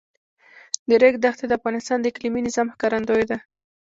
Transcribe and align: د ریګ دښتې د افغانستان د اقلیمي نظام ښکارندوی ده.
د 0.87 0.89
ریګ 1.01 1.15
دښتې 1.23 1.45
د 1.47 1.51
افغانستان 1.59 1.97
د 1.99 2.05
اقلیمي 2.11 2.41
نظام 2.47 2.67
ښکارندوی 2.73 3.23
ده. 3.29 3.37